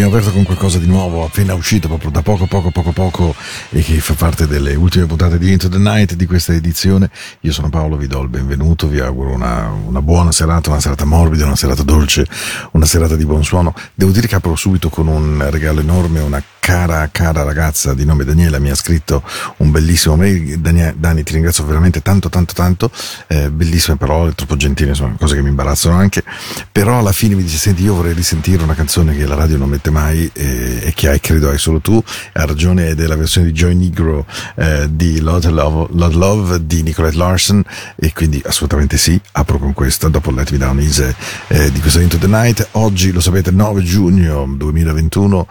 [0.00, 3.34] Abbiamo aperto con qualcosa di nuovo, appena uscito proprio da poco, poco, poco, poco,
[3.68, 7.10] e che fa parte delle ultime puntate di Into the Night di questa edizione.
[7.40, 11.04] Io sono Paolo, vi do il benvenuto, vi auguro una, una buona serata, una serata
[11.04, 12.26] morbida, una serata dolce,
[12.70, 13.74] una serata di buon suono.
[13.92, 18.24] Devo dire che apro subito con un regalo enorme, una cara, cara ragazza di nome
[18.24, 19.22] Daniela mi ha scritto
[19.56, 20.58] un bellissimo mail.
[20.58, 22.90] Dani, Dani ti ringrazio veramente tanto, tanto, tanto.
[23.26, 26.22] Eh, bellissime parole, troppo gentili, insomma, cose che mi imbarazzano anche.
[26.70, 29.68] Però alla fine mi dice: Senti, io vorrei risentire una canzone che la radio non
[29.68, 32.00] mette mai eh, e che hai, credo hai solo tu.
[32.34, 36.82] Ha ragione ed è la versione di Joy Negro eh, di Lord Love, Love di
[36.82, 37.64] Nicolette Larson.
[37.96, 39.20] E quindi assolutamente sì.
[39.32, 41.12] Apro con questa dopo Let Me Down Easy
[41.48, 42.68] eh, di questo Into the Night.
[42.72, 45.46] Oggi lo sapete, 9 giugno 2021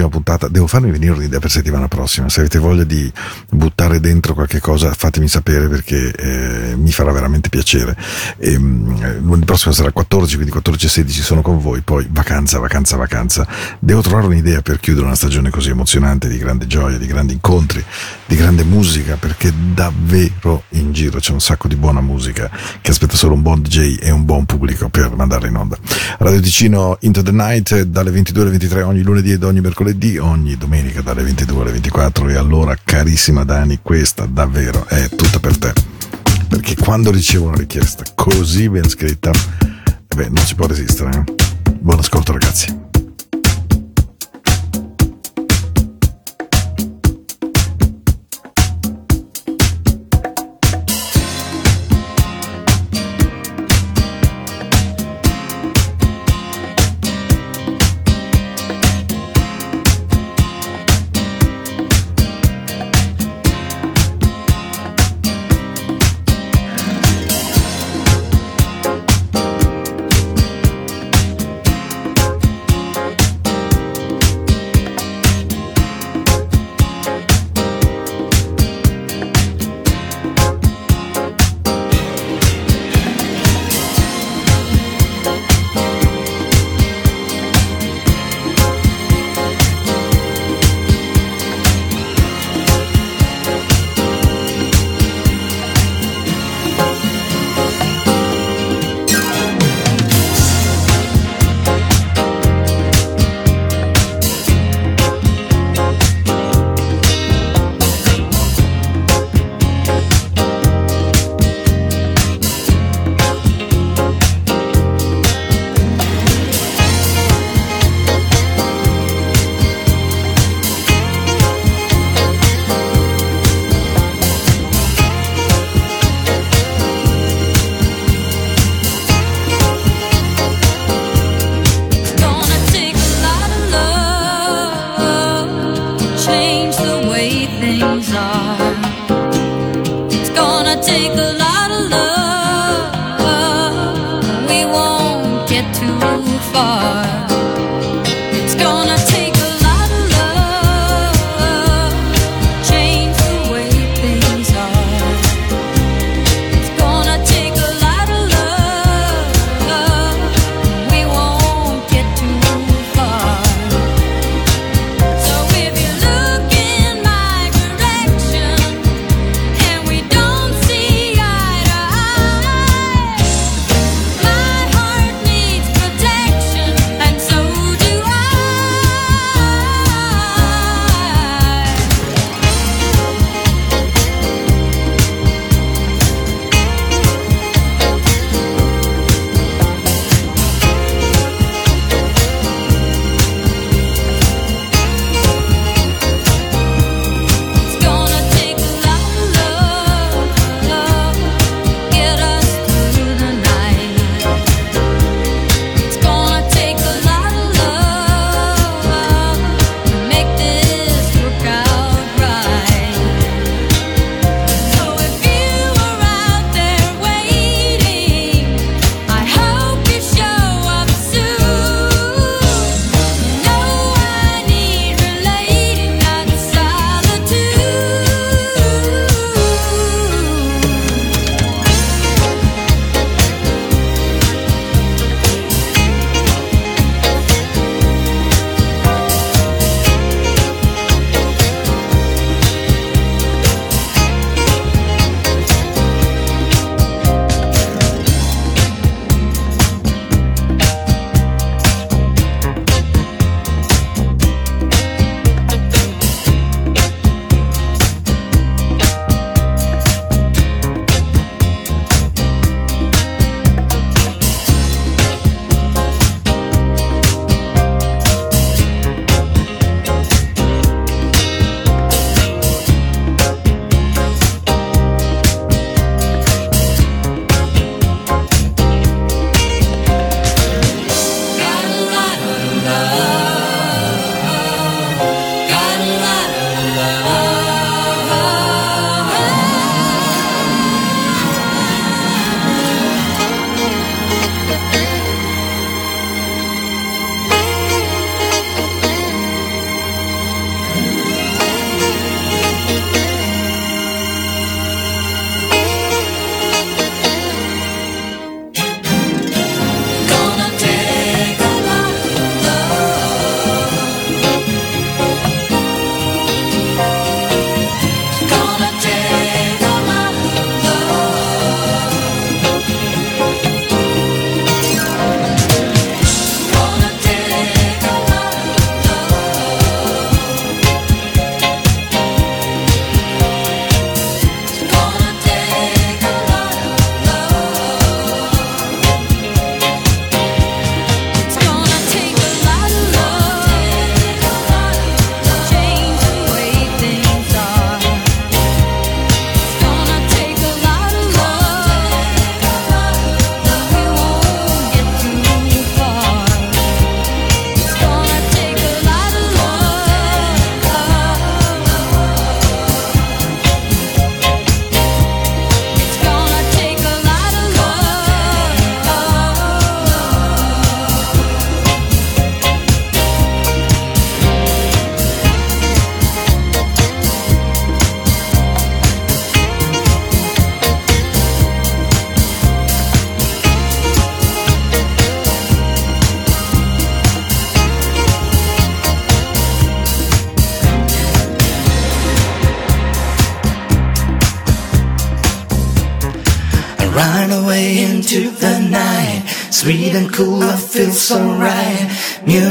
[0.00, 0.48] terz'ultima puntata.
[0.48, 2.28] Devo farmi venire un'idea per settimana prossima.
[2.28, 3.10] Se avete voglia di
[3.50, 7.96] buttare dentro qualche cosa, fatemi sapere perché eh, mi farà veramente piacere.
[8.38, 11.82] E, um, lunedì prossimo sarà 14, quindi 14 e 16 sono con voi.
[11.82, 13.46] Poi vacanza, vacanza, vacanza.
[13.78, 17.84] Devo trovare un'idea per chiudere una stagione così emozionante, di grande gioia, di grandi incontri,
[18.26, 22.50] di grande musica, perché davvero in giro c'è un sacco di buona musica
[22.80, 25.76] che aspetta solo un buon DJ e un buon pubblico per mandarla in onda.
[26.18, 30.56] Radio Ticino Into the Night dalle 22 alle 23 ogni lunedì ed ogni mercoledì, ogni
[30.56, 32.28] domenica dalle 22 alle 24.
[32.28, 35.72] E allora, carissima Dani, questa davvero è tutta per te.
[36.48, 41.10] Perché quando ricevo una richiesta così ben scritta, eh beh, non si può resistere.
[41.10, 41.72] Eh?
[41.72, 42.89] Buon ascolto, ragazzi.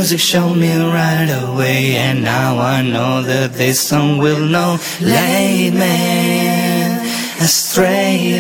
[0.10, 4.80] Music showed me right away, and now I know that this song will know.
[5.00, 7.06] Late man,
[7.40, 8.40] astray.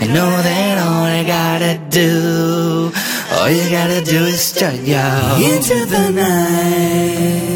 [0.00, 2.90] I know that all I gotta do,
[3.36, 7.51] all you gotta do is just yo into the night.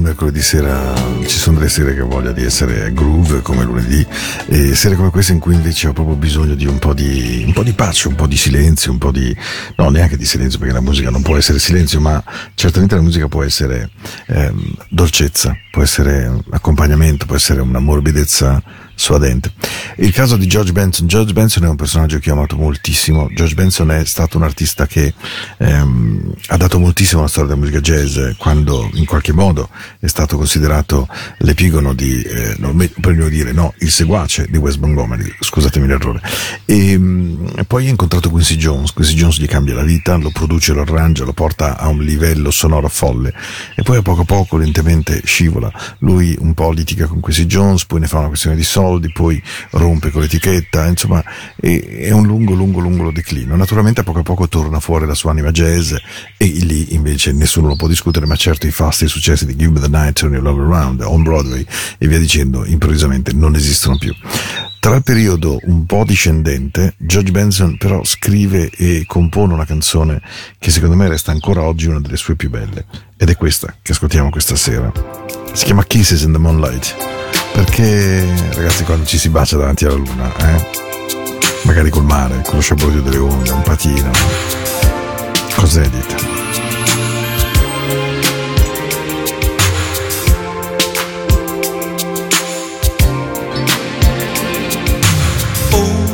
[0.00, 0.94] Mercoledì sera
[1.26, 4.04] ci sono delle sere che ho voglia di essere groove come lunedì
[4.46, 7.54] e sere come queste in cui invece ho proprio bisogno di un po' di, un
[7.54, 9.34] po' di pace, un po' di silenzio, un po' di,
[9.76, 12.22] no neanche di silenzio perché la musica non può essere silenzio ma
[12.54, 13.90] certamente la musica può essere
[14.26, 18.62] ehm, dolcezza, può essere accompagnamento, può essere una morbidezza
[18.98, 19.52] suadente.
[19.96, 21.06] Il caso di George Benson.
[21.06, 23.28] George Benson è un personaggio che ho amato moltissimo.
[23.32, 25.14] George Benson è stato un artista che
[25.58, 29.68] ehm, ha dato moltissimo alla storia della musica jazz quando in qualche modo
[30.00, 31.08] è stato considerato
[31.38, 36.20] l'epigono di, eh, no, per meglio dire, no, il seguace di Wes Montgomery, scusatemi l'errore.
[36.64, 36.92] E,
[37.56, 38.92] e poi ha incontrato Quincy Jones.
[38.92, 42.50] Quincy Jones gli cambia la vita, lo produce, lo arrangia, lo porta a un livello
[42.50, 43.32] sonoro folle
[43.74, 45.72] e poi a poco a poco lentamente scivola.
[45.98, 49.42] Lui un po' litiga con Quincy Jones, poi ne fa una questione di soldi, poi
[49.70, 51.22] rompe con l'etichetta, insomma
[51.60, 53.56] è, è un lungo, lungo, lungo declino.
[53.56, 55.92] Naturalmente a poco a poco torna fuori la sua anima jazz
[56.36, 59.80] e lì invece nessuno lo può discutere, ma certo i fasti successi di Give Me
[59.80, 61.64] the Night, Turn Your Love Around, On Broadway
[61.98, 64.14] e via dicendo improvvisamente non esistono più.
[64.80, 70.22] Tra il periodo un po' discendente, George Benson però scrive e compone una canzone
[70.58, 73.92] che secondo me resta ancora oggi una delle sue più belle ed è questa che
[73.92, 74.92] ascoltiamo questa sera.
[75.52, 76.94] Si chiama Kisses in the Moonlight
[77.52, 80.86] perché, ragazzi, quando ci si bacia davanti alla luna, eh?
[81.62, 84.10] magari col mare, con lo sciaborio delle onde, un patino,
[85.54, 86.16] cos'è dite?
[95.72, 96.08] Oh,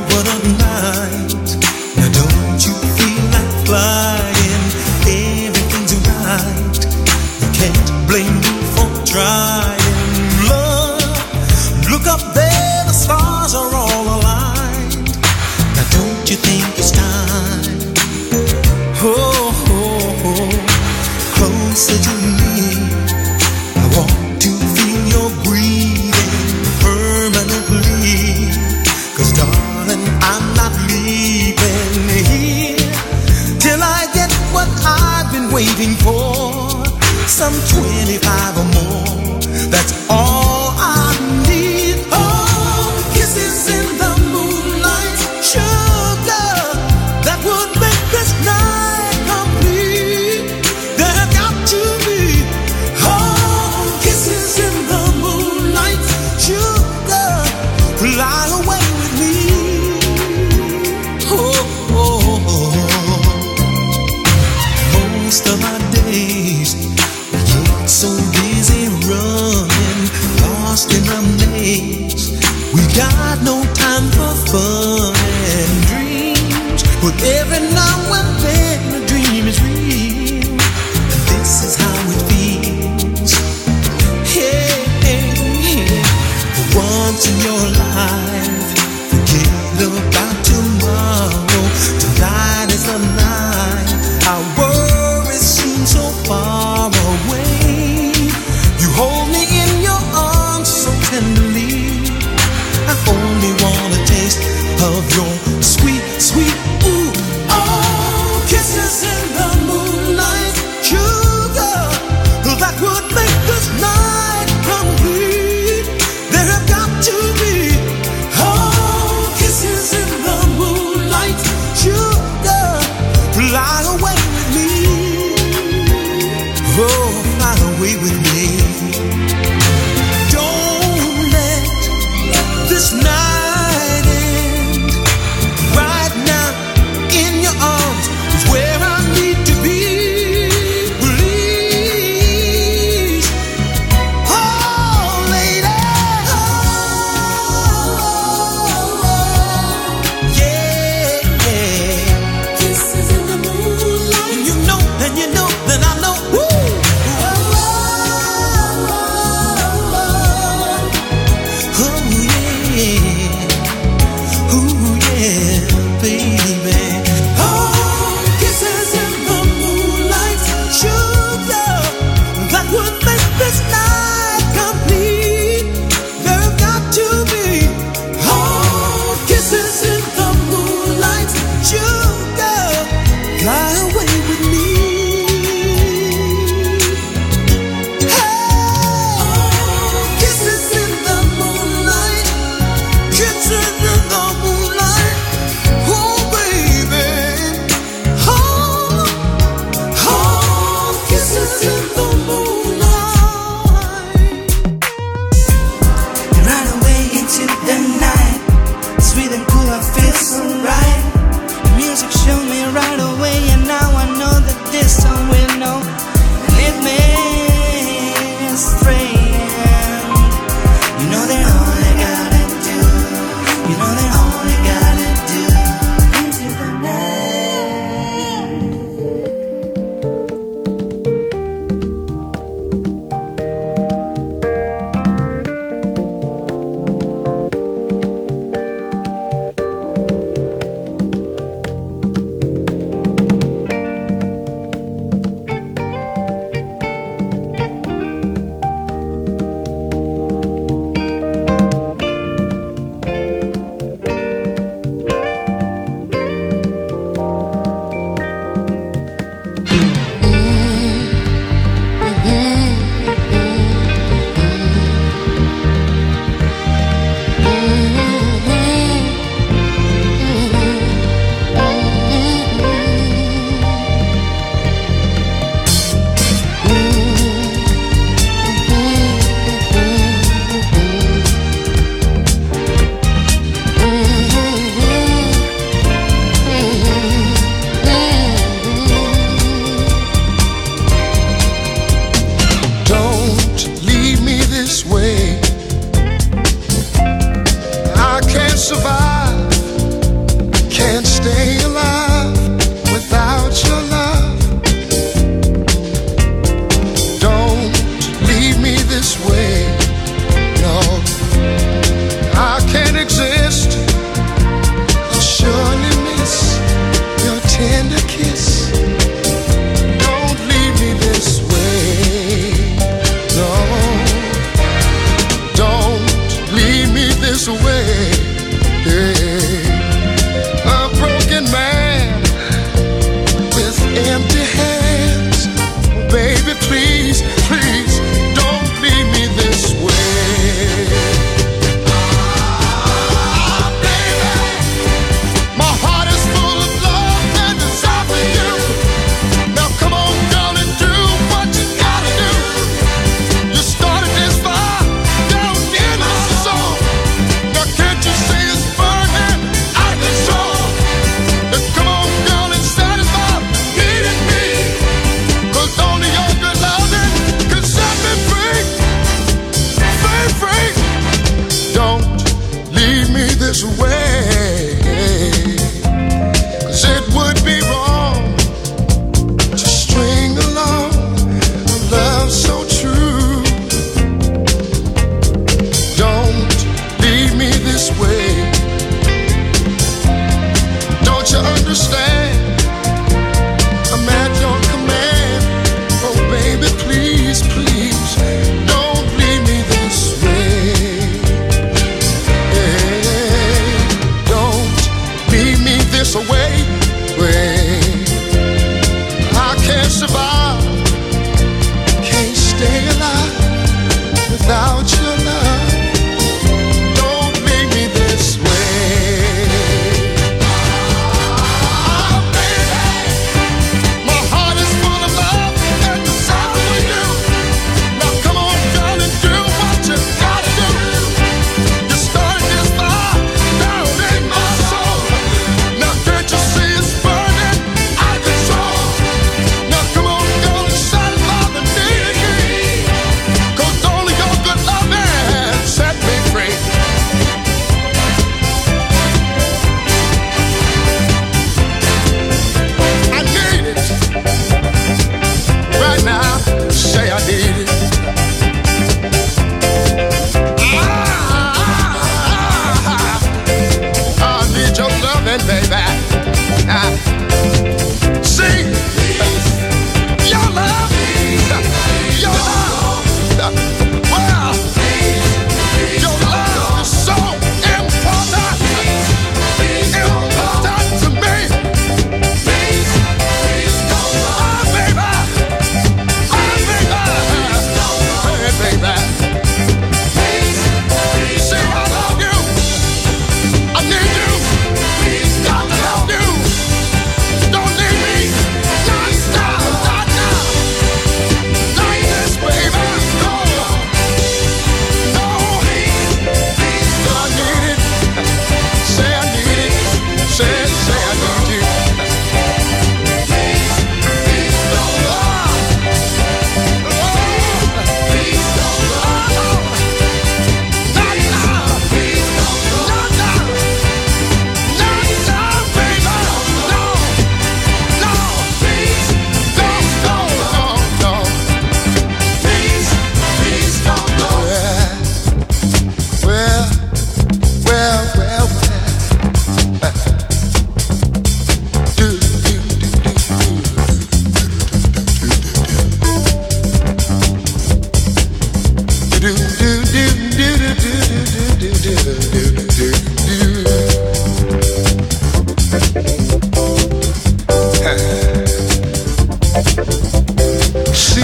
[5.07, 6.85] Everything's right.
[7.41, 9.64] You can't blame me for trying.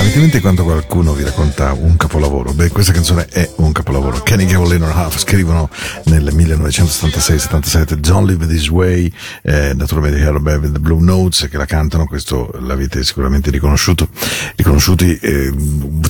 [0.00, 2.54] Avete in mente quando qualcuno vi racconta un capolavoro?
[2.54, 4.22] Beh, questa canzone è un capolavoro.
[4.22, 5.68] Kenny Gale e Leonard scrivono
[6.04, 11.66] nel 1976-77 Don't Live This Way, eh, naturalmente Harold Bevan The Blue Notes che la
[11.66, 14.08] cantano, questo l'avete sicuramente riconosciuto,
[14.56, 15.54] riconosciuti, eh,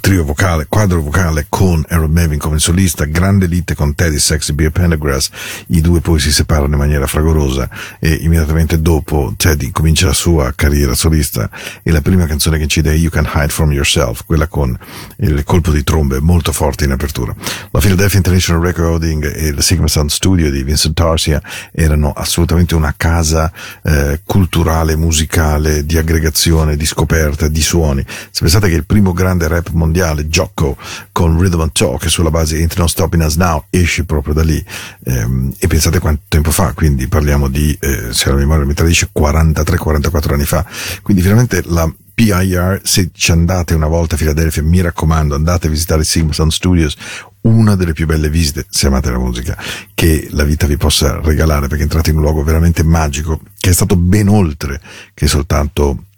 [0.00, 4.70] trio vocale, quadro vocale con Harold Bevan come solista, grande lite con Teddy Sexy Beer
[4.70, 5.30] Pendergrass,
[5.68, 10.52] i due poi si separano in maniera fragorosa e immediatamente dopo Teddy comincia la sua
[10.54, 11.50] carriera solista
[11.82, 14.76] e la prima canzone che incide è You Can Hide From Yourself, quella con
[15.18, 17.34] il colpo di trombe molto forte in apertura.
[17.70, 22.94] La Philadelphia International Recording e il Sigma Sound Studio di Vincent Tarsia erano assolutamente una
[22.96, 23.50] casa
[23.82, 28.04] eh, culturale, musicale, di aggregazione, di scoperta, di suoni.
[28.30, 30.76] Se pensate che il primo grande rap mondiale, Jocko,
[31.12, 34.62] con Rhythm and Talk, sulla base Ain't No Stopping Us Now, esce proprio da lì.
[35.04, 39.08] Ehm, e pensate quanto tempo fa, quindi parliamo di, eh, se la memoria mi tradisce,
[39.12, 40.64] 43-44 anni fa.
[41.02, 41.90] Quindi veramente la
[42.20, 46.50] PIR, se ci andate una volta a Filadelfia, mi raccomando, andate a visitare Sigma Sound
[46.50, 46.94] Studios,
[47.42, 49.56] una delle più belle visite, se amate la musica,
[49.94, 53.72] che la vita vi possa regalare, perché entrate in un luogo veramente magico, che è
[53.72, 54.82] stato ben oltre
[55.14, 56.08] che soltanto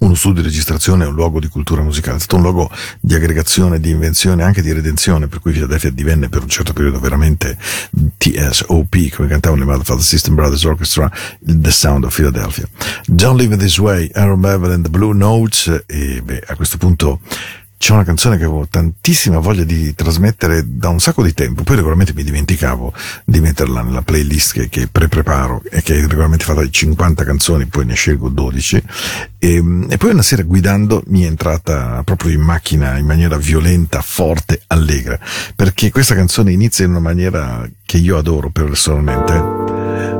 [0.00, 3.14] uno studio di registrazione è un luogo di cultura musicale, è stato un luogo di
[3.14, 7.56] aggregazione, di invenzione, anche di redenzione, per cui Philadelphia divenne per un certo periodo veramente
[8.16, 11.10] TSOP, come cantavano le Motherfather System Brothers Orchestra,
[11.40, 12.66] The Sound of Philadelphia.
[13.06, 17.20] Don't Live This Way, Aaron Bevel and the Blue Notes, e beh, a questo punto
[17.80, 21.76] c'è una canzone che avevo tantissima voglia di trasmettere da un sacco di tempo, poi
[21.76, 22.92] regolarmente mi dimenticavo
[23.24, 27.64] di metterla nella playlist che, che pre-preparo e che è regolarmente fatta di 50 canzoni,
[27.64, 28.82] poi ne scelgo 12
[29.38, 34.02] e, e poi una sera guidando mi è entrata proprio in macchina in maniera violenta,
[34.02, 35.18] forte, allegra,
[35.56, 39.32] perché questa canzone inizia in una maniera che io adoro personalmente.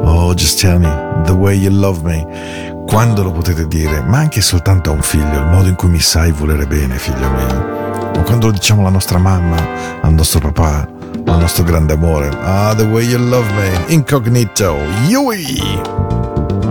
[0.03, 4.41] Oh, just tell me the way you love me quando lo potete dire, ma anche
[4.41, 8.11] soltanto a un figlio, il modo in cui mi sai volere bene, figlio mio.
[8.19, 9.57] O quando lo diciamo alla nostra mamma,
[10.01, 10.89] al nostro papà,
[11.27, 12.37] al nostro grande amore.
[12.43, 14.77] Ah, the way you love me, incognito,
[15.07, 15.63] yui!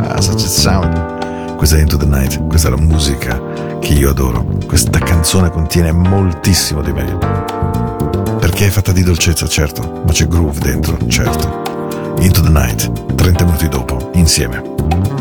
[0.09, 1.55] Ah, such a sound.
[1.55, 3.41] Questa è Into the Night, questa è la musica
[3.79, 4.43] che io adoro.
[4.67, 7.17] Questa canzone contiene moltissimo di me.
[8.41, 12.17] Perché è fatta di dolcezza, certo, ma c'è groove dentro, certo.
[12.19, 15.18] Into the Night, 30 minuti dopo, insieme.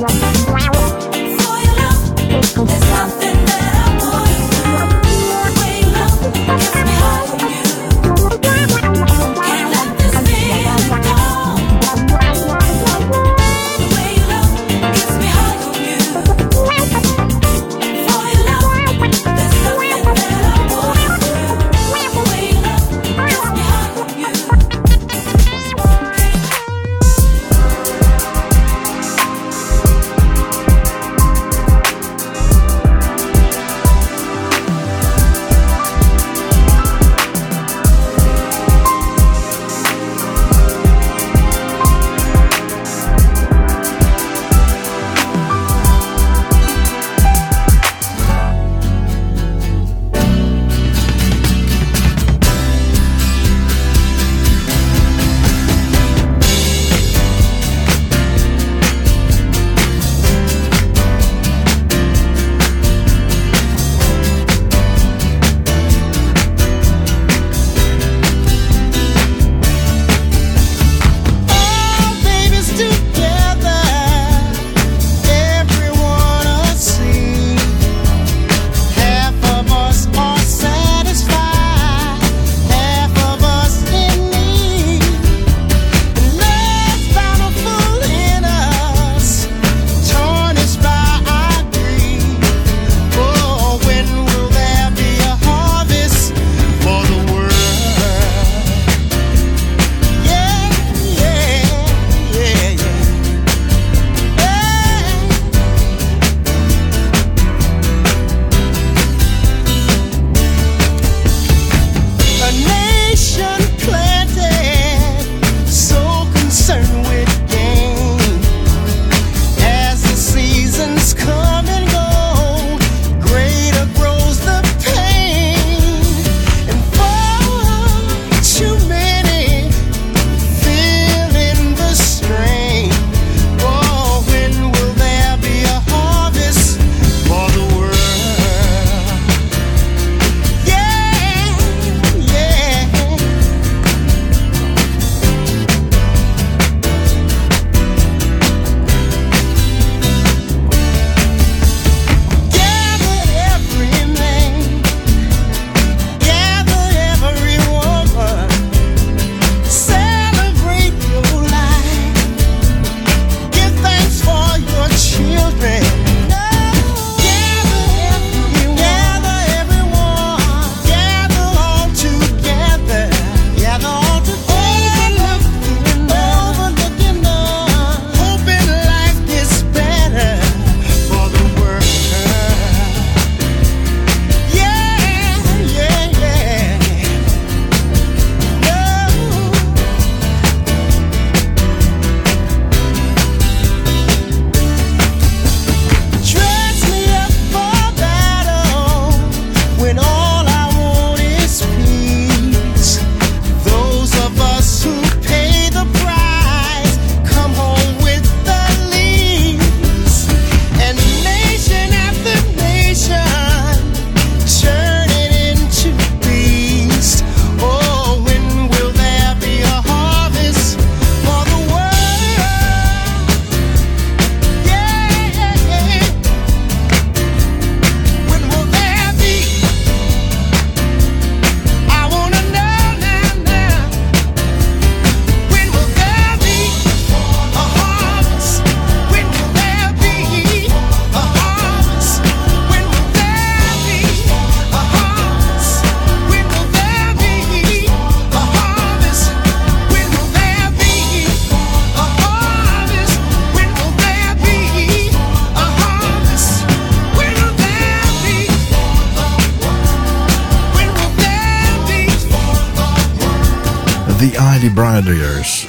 [0.00, 0.23] Bye.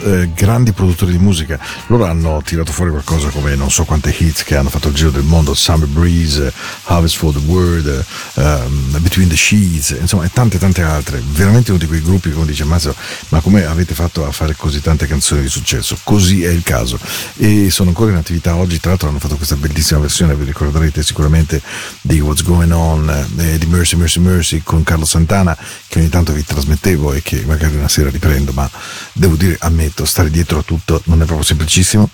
[0.06, 1.60] Eh, grandi produttori di musica.
[1.88, 5.10] Loro hanno tirato fuori qualcosa come non so quante hits che hanno fatto il giro
[5.10, 6.54] del mondo: Summer Breeze,
[6.84, 11.22] Harvest for the World, um, Between the Sheets, insomma, e tante tante altre.
[11.32, 12.96] Veramente uno di quei gruppi, come dice Mazzo,
[13.30, 15.98] ma come avete fatto a fare così tante canzoni di successo?
[16.04, 17.00] Così è il caso.
[17.38, 21.02] E sono ancora in attività oggi, tra l'altro hanno fatto questa bellissima versione, vi ricorderete
[21.04, 21.62] sicuramente
[22.02, 26.32] di What's Going On, eh, di Mercy Mercy Mercy con Carlo Santana, che ogni tanto
[26.34, 28.70] vi trasmettevo e che magari una sera riprendo, ma
[29.14, 32.10] devo dire, ammetto, stare dietro a tutto non è proprio semplicissimo,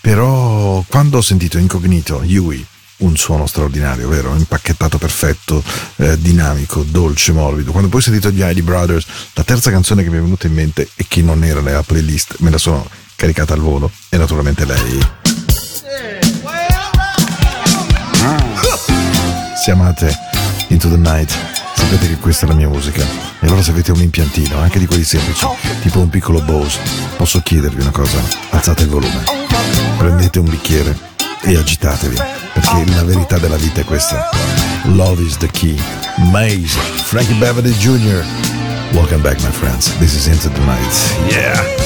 [0.00, 2.64] però quando ho sentito Incognito, Yui,
[2.98, 4.34] un suono straordinario, vero?
[4.34, 5.62] Impacchettato perfetto,
[5.96, 7.70] eh, dinamico, dolce, morbido.
[7.70, 10.54] Quando poi ho sentito gli Heidi Brothers, la terza canzone che mi è venuta in
[10.54, 14.64] mente e che non era nella playlist, me la sono caricata al volo, è naturalmente
[14.64, 15.00] lei.
[19.62, 20.16] Se amate
[20.68, 21.55] Into the Night,
[21.86, 23.02] sapete che questa è la mia musica.
[23.02, 25.46] E allora se avete un impiantino, anche di quelli semplici,
[25.82, 26.78] tipo un piccolo Bose,
[27.16, 28.18] posso chiedervi una cosa?
[28.50, 29.22] Alzate il volume,
[29.96, 30.98] prendete un bicchiere
[31.42, 32.16] e agitatevi,
[32.52, 34.28] perché la verità della vita è questa.
[34.94, 35.78] Love is the key.
[36.32, 38.24] Maze, Frankie Beverly Jr.
[38.92, 39.96] Welcome back, my friends.
[39.98, 41.30] This is Into the Night.
[41.30, 41.85] Yeah!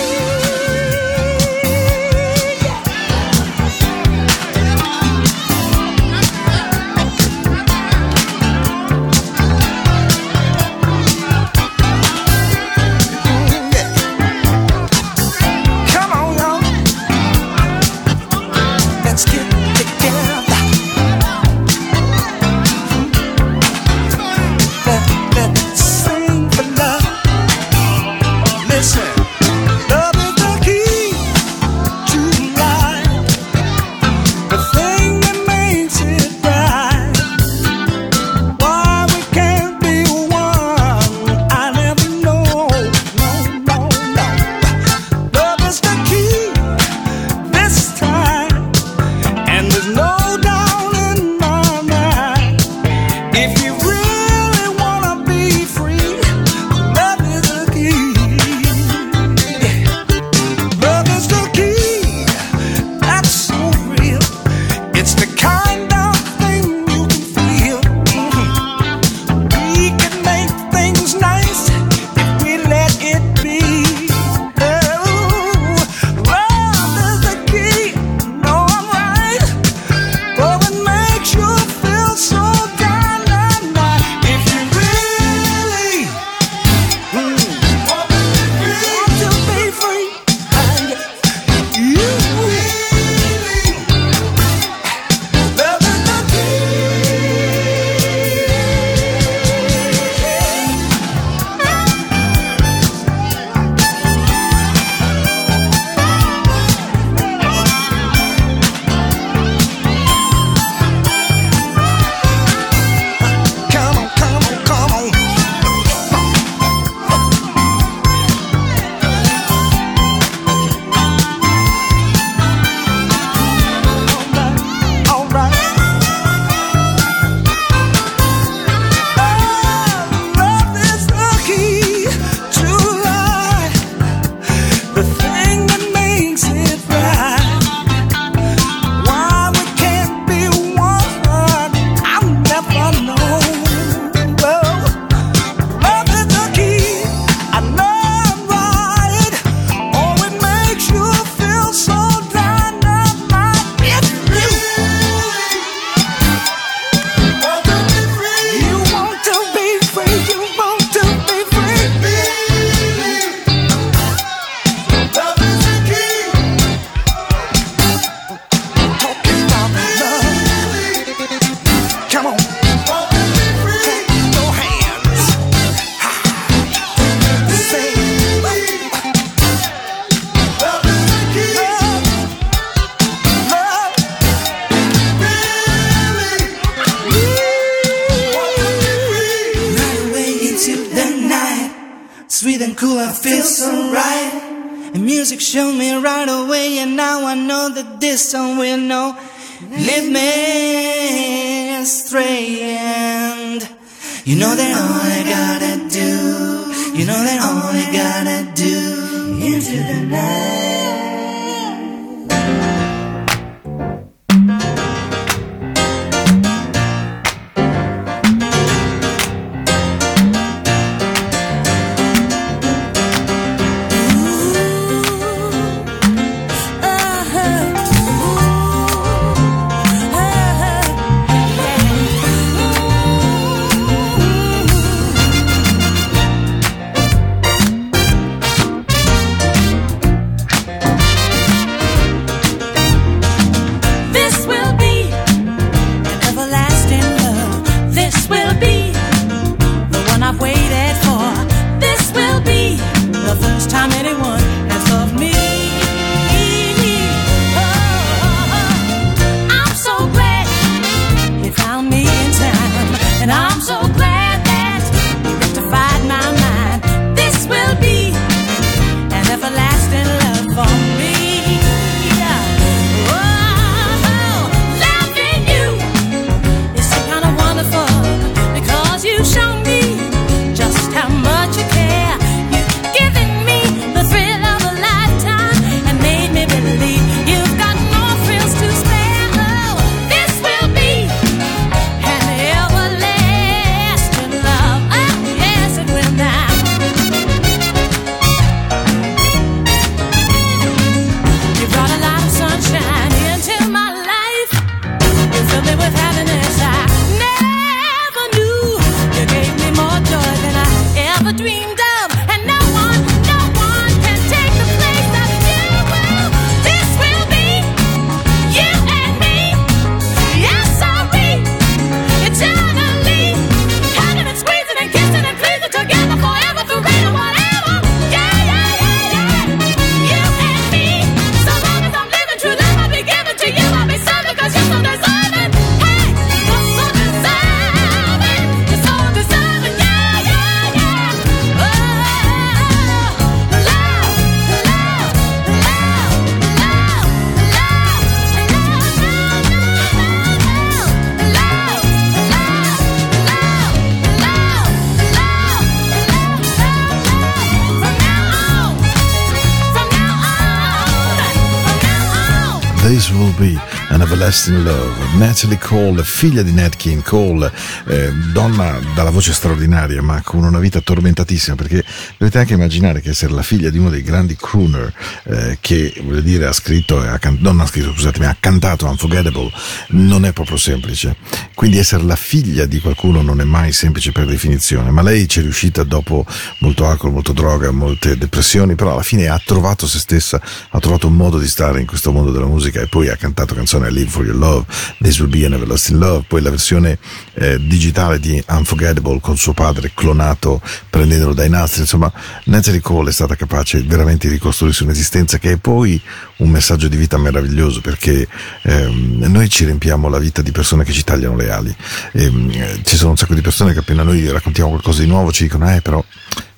[364.31, 365.17] An Everlasting Love.
[365.17, 367.51] Natalie Cole, figlia di Nat King Cole,
[367.87, 371.85] eh, donna dalla voce straordinaria ma con una vita tormentatissima perché
[372.17, 374.93] dovete anche immaginare che essere la figlia di uno dei grandi crooner
[375.25, 379.51] eh, che voglio dire ha scritto, ha can- non ha scritto scusatemi, ha cantato Unforgettable
[379.89, 381.17] non è proprio semplice.
[381.55, 385.41] Quindi essere la figlia di qualcuno non è mai semplice per definizione, ma lei ci
[385.41, 386.25] è riuscita dopo
[386.59, 391.09] molto alcol, molto droga, molte depressioni, però alla fine ha trovato se stessa, ha trovato
[391.09, 394.20] un modo di stare in questo mondo della musica e poi ha cantato canzoni Live
[394.21, 394.67] for Your Love,
[394.99, 396.99] This Will Be an Everlasting Love, poi la versione
[397.35, 400.61] eh, digitale di Unforgettable con suo padre clonato
[400.91, 402.13] prendendolo dai nastri, insomma
[402.45, 406.01] Natalie Cole è stata capace veramente di ricostruirsi un'esistenza che è poi
[406.39, 408.29] un messaggio di vita meraviglioso perché
[408.63, 411.75] ehm, noi ci riempiamo la vita di persone che ci tagliano le ali.
[412.13, 415.33] Ehm, eh, ci sono un sacco di persone che appena noi raccontiamo qualcosa di nuovo
[415.33, 416.05] ci dicono eh però,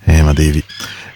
[0.04, 0.62] eh ma devi,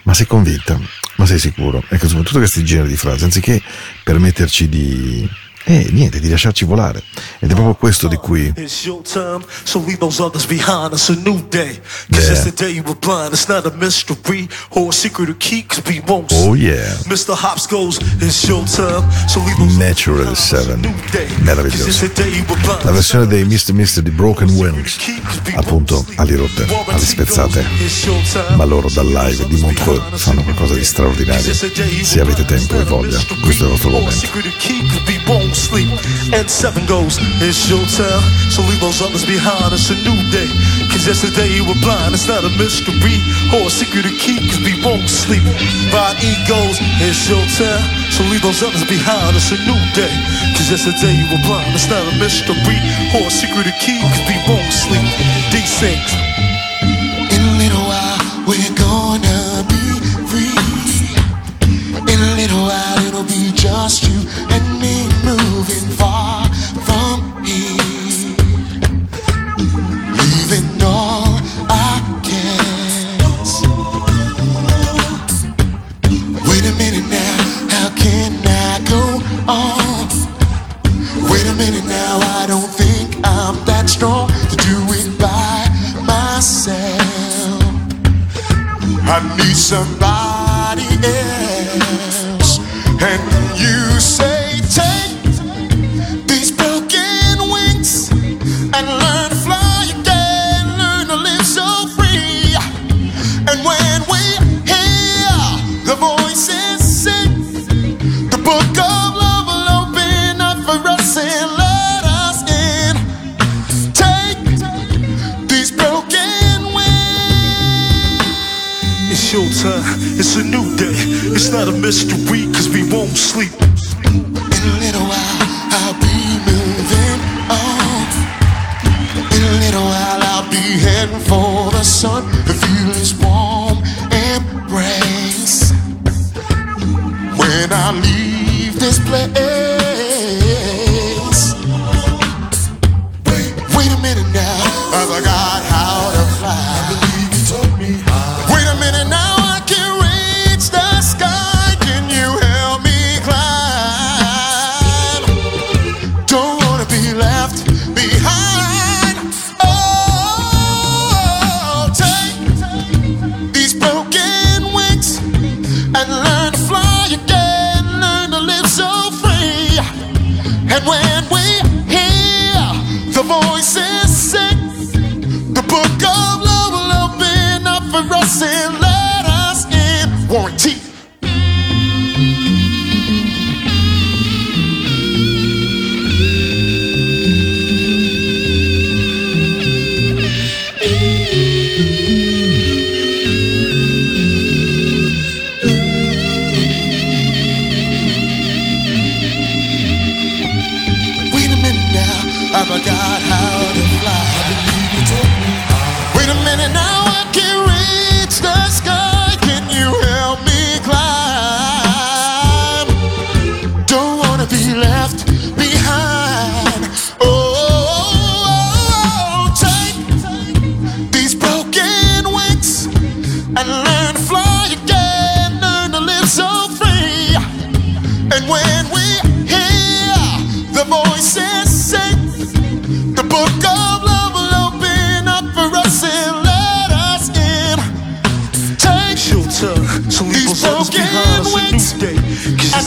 [0.02, 0.78] ma sei convinta?
[1.16, 1.82] Ma sei sicuro?
[1.88, 3.60] Ecco, soprattutto questi generi di frasi, anziché
[4.04, 5.28] permetterci di,
[5.68, 7.02] eh, niente, di lasciarci volare.
[7.40, 8.52] Ed è proprio questo di cui
[12.08, 12.20] Yeah.
[16.32, 16.96] Oh yeah.
[19.78, 20.32] Natural others behind.
[20.32, 20.76] It's a 7.
[20.76, 21.26] new day.
[21.38, 21.90] Meraviglioso.
[22.82, 23.72] La versione dei Mr.
[23.72, 24.00] Mr.
[24.02, 24.96] di Broken Wings,
[25.56, 27.64] appunto alle rotte, alle spezzate,
[28.56, 31.52] ma loro dal live di Montreux fanno qualcosa di straordinario.
[31.52, 34.26] Se avete tempo e voglia, questo è il vostro momento.
[35.56, 35.88] Sleep.
[36.36, 39.72] And seven goes, it's your time, so leave those others behind.
[39.72, 40.46] It's a new day.
[40.92, 42.12] Cause yesterday you were blind.
[42.12, 43.16] It's not a mystery
[43.56, 45.42] or a secret to keep, cause we won't sleep.
[45.88, 47.82] Rod E goes, it's your time,
[48.12, 49.32] so leave those others behind.
[49.32, 50.12] It's a new day.
[50.52, 51.72] Cause yesterday you were blind.
[51.72, 52.78] It's not a mystery
[53.16, 55.08] or a secret to keep, cause we won't sleep.
[55.66, 56.35] Sings.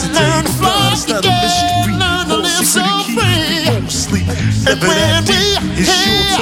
[0.00, 0.20] hesitate.
[0.20, 1.32] Learn to fly it's not again.
[1.32, 1.94] a mystery.
[1.98, 2.84] Learn to live so
[3.14, 3.40] free.
[3.56, 4.28] It won't sleep.
[4.68, 6.40] And when we hear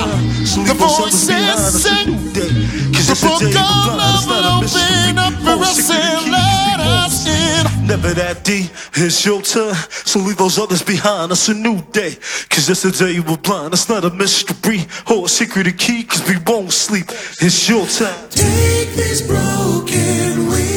[0.66, 7.26] the voices sing, the book of love will open up for us and let us
[7.26, 7.86] in.
[7.86, 9.74] Never that deep, it's your turn.
[9.90, 12.16] So leave those others behind, it's a new day.
[12.50, 14.86] Cause yesterday you were blind, it's not a mystery.
[15.10, 17.06] Or a secret key, cause we won't sleep.
[17.40, 18.28] It's your turn.
[18.30, 20.67] Take these broken wings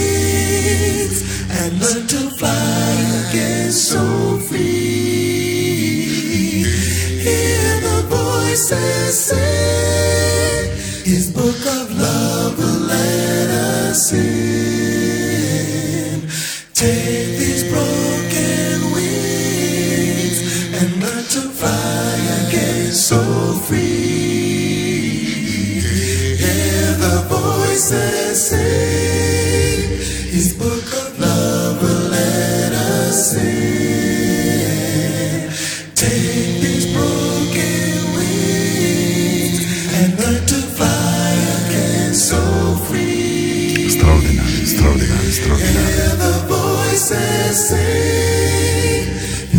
[1.71, 2.93] and learn to fly
[3.29, 6.01] again so free.
[7.23, 10.71] Hear the voices sing.
[11.05, 14.21] His book of love will let us in.
[16.73, 20.39] Take these broken wings
[20.77, 22.15] and learn to fly
[22.47, 23.21] again so
[23.67, 23.89] free.
[26.43, 29.89] Hear the voices sing.
[30.31, 30.80] His book
[47.53, 48.20] see.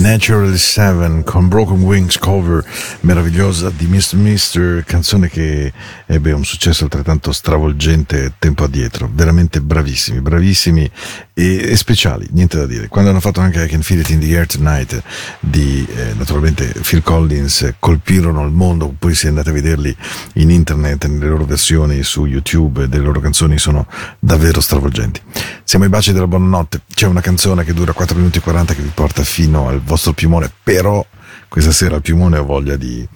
[0.03, 2.65] Natural 7 con Broken Wings cover
[3.03, 4.17] meravigliosa di Mr.
[4.17, 5.73] Mister, canzone che
[6.07, 9.09] ebbe un successo altrettanto stravolgente tempo addietro.
[9.13, 10.91] Veramente bravissimi, bravissimi
[11.33, 12.89] e, e speciali, niente da dire.
[12.89, 15.03] Quando hanno fatto anche I Can Feel It in the Air Tonight
[15.39, 19.97] di eh, naturalmente Phil Collins, colpirono il mondo, poi se andate a vederli
[20.35, 23.87] in internet, nelle loro versioni su YouTube, delle loro canzoni sono
[24.19, 25.21] davvero stravolgenti.
[25.63, 28.83] Siamo ai baci della buonanotte, c'è una canzone che dura 4 minuti e 40 che
[28.83, 31.05] vi porta fino al vostro piumone, però
[31.49, 33.07] questa sera al piumone ho voglia di,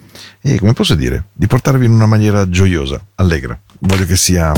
[0.41, 3.59] eh, come posso dire, di portarvi in una maniera gioiosa, allegra.
[3.79, 4.51] Voglio che sia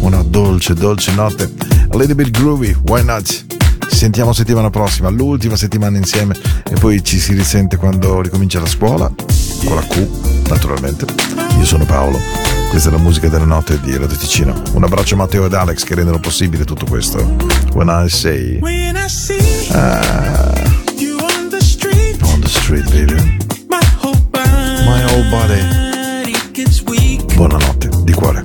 [0.00, 3.24] una dolce, dolce notte, a little bit groovy, why not?
[3.24, 6.36] Ci sentiamo settimana prossima, l'ultima settimana insieme
[6.68, 9.10] e poi ci si risente quando ricomincia la scuola,
[9.64, 11.06] con la Q, naturalmente.
[11.58, 12.18] Io sono Paolo,
[12.68, 14.62] questa è la musica della notte di Radio Ticino.
[14.72, 17.18] Un abbraccio a Matteo ed Alex che rendono possibile tutto questo.
[17.72, 20.59] When I say When I see ah,
[22.50, 23.14] street, baby.
[23.68, 26.32] my whole body, My whole body.
[26.52, 27.22] gets weak.
[27.36, 28.42] Buonanotte, di cuore.